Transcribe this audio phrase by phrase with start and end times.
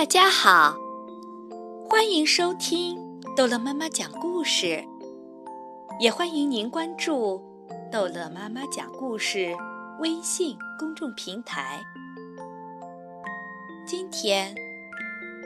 [0.00, 0.78] 大家好，
[1.86, 4.82] 欢迎收听逗乐妈妈讲故事，
[6.00, 7.44] 也欢迎您关注
[7.92, 9.54] 逗乐妈妈讲故事
[10.00, 11.82] 微信公众平台。
[13.86, 14.54] 今天，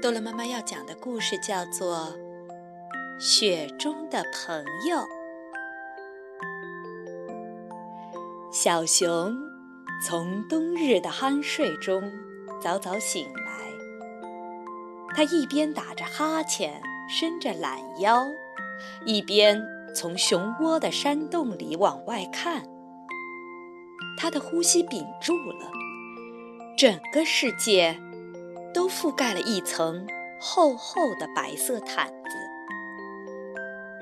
[0.00, 2.14] 逗乐妈妈要讲的故事叫做
[3.18, 4.98] 《雪中的朋友》。
[8.52, 9.36] 小熊
[10.06, 12.12] 从冬日的酣睡中
[12.62, 13.65] 早早醒来。
[15.16, 18.26] 他一边打着哈欠，伸着懒腰，
[19.06, 19.58] 一边
[19.94, 22.62] 从熊窝的山洞里往外看。
[24.18, 25.70] 他的呼吸屏住了，
[26.76, 27.98] 整个世界
[28.74, 30.06] 都覆盖了一层
[30.38, 32.30] 厚厚的白色毯子，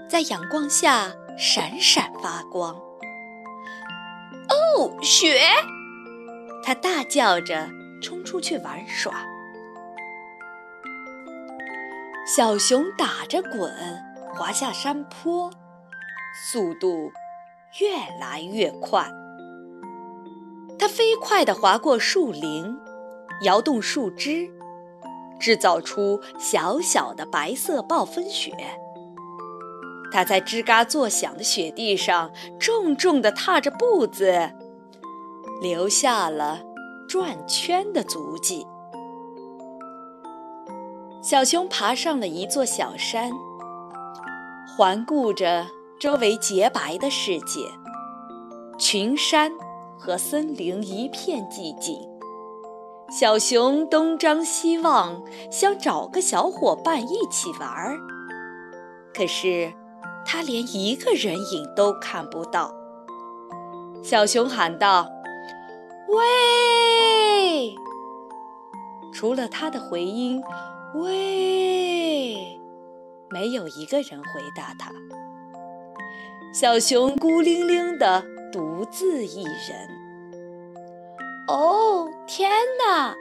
[0.08, 2.74] 在阳光下闪闪发光。
[4.48, 5.40] 哦，雪！
[6.64, 7.70] 他大叫着
[8.02, 9.24] 冲出去玩耍。
[12.26, 13.70] 小熊打着滚，
[14.32, 15.50] 滑下山坡，
[16.50, 17.12] 速度
[17.78, 19.06] 越来越快。
[20.78, 22.78] 它飞快地划过树林，
[23.42, 24.48] 摇动树枝，
[25.38, 28.52] 制造出小小的白色暴风雪。
[30.10, 34.50] 它在吱嘎作响的雪地上重重地踏着步子，
[35.60, 36.62] 留下了
[37.06, 38.66] 转圈的足迹。
[41.24, 43.32] 小熊爬上了一座小山，
[44.76, 45.66] 环顾着
[45.98, 47.60] 周围洁白的世界，
[48.78, 49.50] 群山
[49.98, 51.98] 和森林一片寂静。
[53.10, 57.96] 小熊东张西望，想找个小伙伴一起玩儿，
[59.14, 59.72] 可是
[60.26, 62.70] 他连一个人影都看不到。
[64.02, 65.08] 小熊喊道
[66.08, 67.74] ：“喂！”
[69.14, 70.42] 除了他的回音。
[70.94, 72.56] 喂，
[73.28, 74.92] 没有一个人回答他。
[76.52, 79.88] 小熊孤零零的独自一人。
[81.48, 82.48] 哦，天
[82.78, 83.12] 哪！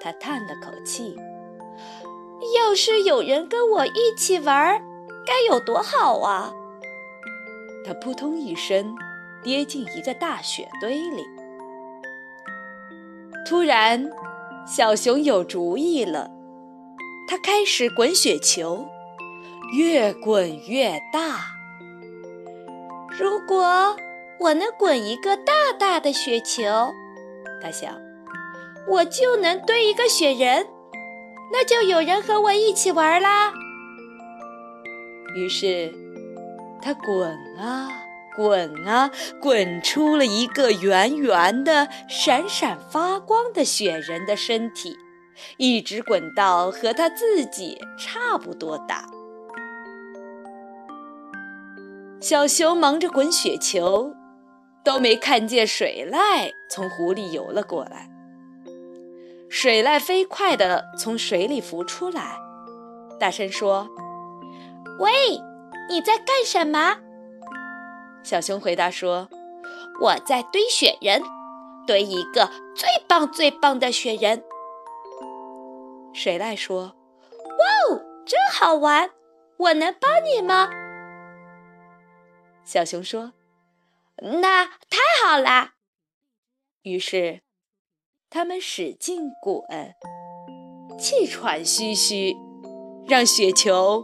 [0.00, 1.14] 他叹了口气。
[2.56, 4.82] 要是有人跟我一起玩，
[5.26, 6.54] 该有多好啊！
[7.84, 8.94] 他扑通一声
[9.42, 11.26] 跌进一个大雪堆里。
[13.46, 14.10] 突然，
[14.66, 16.30] 小熊有主意了。
[17.28, 18.86] 他开始滚雪球，
[19.76, 21.54] 越滚越大。
[23.18, 23.96] 如果
[24.38, 26.62] 我能滚一个大大的雪球，
[27.60, 27.98] 他想，
[28.88, 30.66] 我就能堆一个雪人，
[31.52, 33.52] 那就有人和我一起玩啦。
[35.34, 35.92] 于是，
[36.80, 37.28] 他滚
[37.58, 37.90] 啊
[38.36, 39.10] 滚啊，
[39.40, 44.96] 滚出了一个圆圆的、闪闪发光的雪人的身体。
[45.56, 49.06] 一直滚到和他自己差不多大。
[52.20, 54.12] 小熊忙着滚雪球，
[54.82, 58.10] 都没看见水濑从湖里游了过来。
[59.48, 62.36] 水濑飞快地从水里浮出来，
[63.20, 63.88] 大声说
[64.98, 65.12] ：“喂，
[65.88, 66.96] 你在干什么？”
[68.24, 69.28] 小熊回答说
[70.02, 71.22] ：“我在堆雪人，
[71.86, 74.42] 堆一个最棒最棒的雪人。”
[76.16, 76.96] 水濑说
[77.44, 79.10] ：“哇哦，真好玩！
[79.58, 80.70] 我能帮你吗？”
[82.64, 83.34] 小熊说
[84.40, 85.74] ：“那太好啦！”
[86.82, 87.42] 于是，
[88.30, 89.62] 他们使劲滚，
[90.98, 92.34] 气喘吁吁，
[93.06, 94.02] 让雪球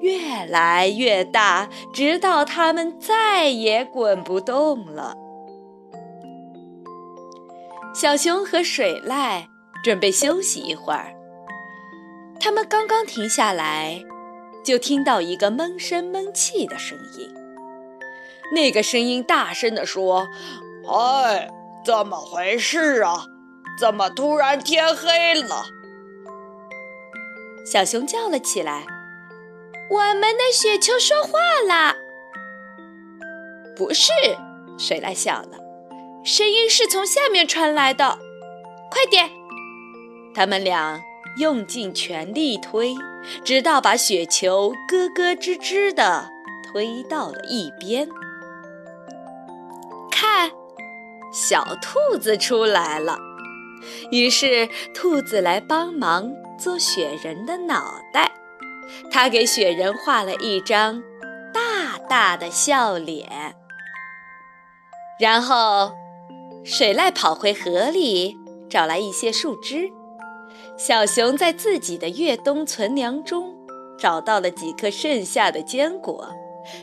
[0.00, 5.14] 越来越大，直到他们再也滚不动了。
[7.94, 9.44] 小熊和水濑
[9.84, 11.14] 准备休息一会儿。
[12.42, 14.04] 他们刚刚停下来，
[14.64, 17.32] 就听到一个闷声闷气的声音。
[18.52, 20.26] 那个声音大声地说
[20.90, 21.48] ：“哎，
[21.84, 23.26] 怎么回事啊？
[23.78, 25.66] 怎么突然天黑了？”
[27.64, 28.84] 小熊叫了起来
[29.88, 31.38] ：“我们的雪球说话
[31.68, 31.94] 了。
[33.78, 34.10] ”“不是。”
[34.76, 35.60] 水濑笑了
[36.24, 38.18] ，“声音是从下面传来的。
[38.90, 39.30] 快点！”
[40.34, 41.00] 他们俩。
[41.38, 42.94] 用尽全力推，
[43.44, 46.28] 直到把雪球咯咯吱吱地
[46.70, 48.08] 推到了一边。
[50.10, 50.50] 看，
[51.32, 53.16] 小兔子出来了。
[54.10, 58.30] 于是，兔子来帮忙做雪人的脑袋。
[59.10, 61.02] 它给雪人画了一张
[61.52, 63.56] 大大的笑脸。
[65.18, 65.92] 然后，
[66.64, 68.36] 水濑跑回河里，
[68.68, 69.90] 找来一些树枝。
[70.84, 73.54] 小熊在自己的越冬存粮中
[73.96, 76.26] 找到了几颗剩下的坚果，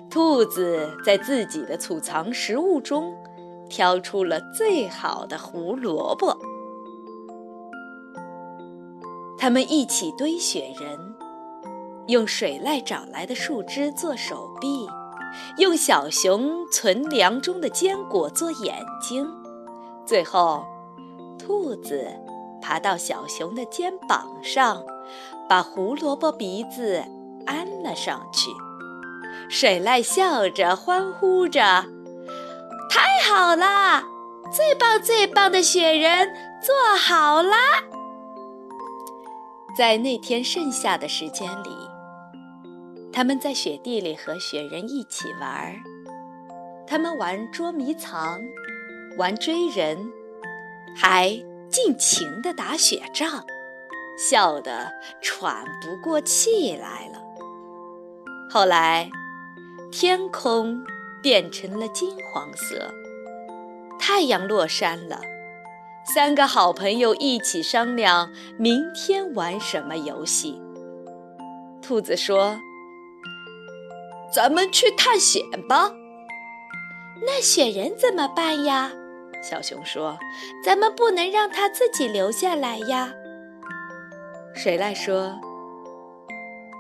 [0.10, 3.14] 兔子在自己的储藏食物中
[3.70, 6.38] 挑出了最好的胡萝卜。
[9.38, 10.98] 他们一起堆雪人，
[12.08, 14.88] 用水濑找来的树枝做手臂，
[15.58, 19.30] 用小熊存粮中的坚果做眼睛，
[20.06, 20.64] 最后，
[21.38, 22.08] 兔子
[22.62, 24.84] 爬到小熊的肩膀上，
[25.48, 27.04] 把胡萝卜鼻子
[27.46, 28.50] 安了上去。
[29.50, 31.60] 水濑笑着欢呼着
[32.90, 34.04] ：“太好了，
[34.52, 37.52] 最棒最棒的雪人做好了！”
[39.78, 41.70] 在那天剩下的时间里，
[43.14, 45.76] 他们在雪地里和雪人一起玩儿。
[46.86, 48.40] 他们玩捉迷藏，
[49.18, 50.12] 玩追人，
[50.98, 51.32] 还
[51.70, 53.46] 尽情地打雪仗，
[54.18, 57.22] 笑得喘不过气来了。
[58.50, 59.10] 后来，
[59.92, 60.84] 天空
[61.22, 62.94] 变成了金黄色，
[64.00, 65.22] 太阳落山了。
[66.14, 70.60] 三个好朋友一起商量明天玩什么游戏。
[71.82, 72.60] 兔子说
[74.34, 75.92] ：“咱们去探险吧。”
[77.22, 78.92] 那雪人怎么办呀？
[79.42, 80.18] 小熊说
[80.64, 83.14] ：“咱们不能让它自己留下来呀。”
[84.54, 85.40] 水獭说：“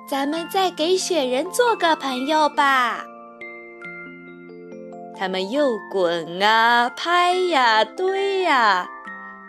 [0.09, 3.05] 咱们再给雪人做个朋友吧。”
[5.17, 8.89] 他们又滚啊，拍呀，堆呀。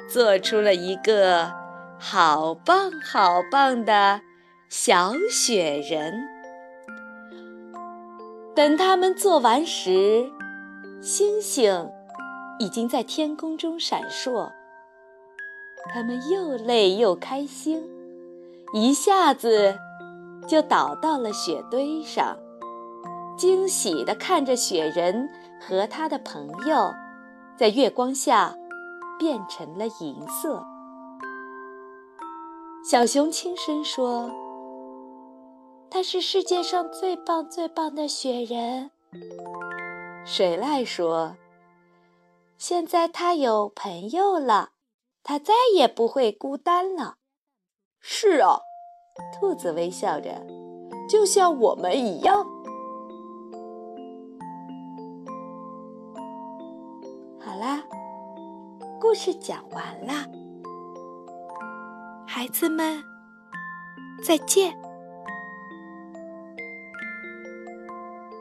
[0.08, 1.52] 做出了一个
[1.96, 4.20] 好棒好棒的
[4.68, 6.12] 小雪人。
[8.56, 10.28] 等他们做完时，
[11.00, 11.88] 星星
[12.60, 14.48] 已经在天空中闪烁。
[15.92, 17.82] 他们又累又开心，
[18.72, 19.76] 一下子
[20.46, 22.38] 就倒到了雪堆上，
[23.36, 25.28] 惊喜地看着雪人
[25.60, 26.94] 和他的朋友
[27.56, 28.54] 在月光下。
[29.20, 30.64] 变成了银色。
[32.82, 34.30] 小熊轻声说
[35.92, 38.90] ：“他是世界上最棒最棒的雪人。”
[40.24, 41.36] 水濑说
[42.60, 44.72] ：“现在他有朋友了，
[45.22, 47.14] 他再也不会孤单了。”
[48.00, 48.60] 是啊，
[49.32, 50.46] 兔子微笑着，
[51.08, 52.44] 就像我们一样。
[57.40, 57.82] 好啦
[59.00, 60.12] 故事讲完了，
[62.26, 63.02] 孩子们，
[64.22, 64.78] 再见。